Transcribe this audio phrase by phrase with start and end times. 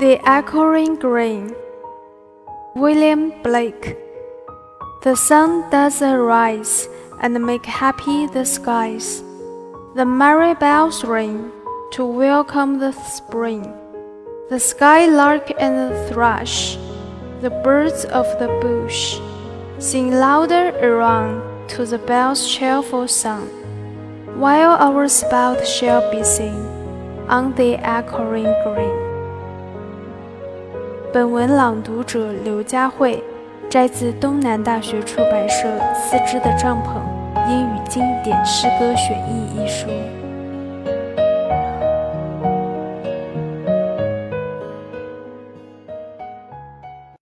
[0.00, 1.54] The Echoing Green,
[2.74, 3.98] William Blake.
[5.02, 6.88] The sun does arise
[7.20, 9.22] and make happy the skies.
[9.94, 11.52] The merry bells ring
[11.92, 13.62] to welcome the spring.
[14.48, 16.78] The skylark and the thrush,
[17.42, 19.20] the birds of the bush,
[19.78, 23.46] sing louder around to the bell's cheerful song,
[24.40, 26.64] while our spout shall be seen
[27.28, 29.01] on the echoing green.
[31.12, 33.22] 本文朗读者刘佳慧，
[33.68, 40.21] 摘自东南大学出版社《四肢的帐篷：英语经典诗歌选译》一书。